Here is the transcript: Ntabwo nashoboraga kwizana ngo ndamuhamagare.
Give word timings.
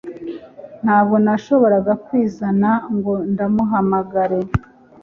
Ntabwo 0.83 1.15
nashoboraga 1.25 1.93
kwizana 2.05 2.69
ngo 2.95 3.13
ndamuhamagare. 3.31 4.39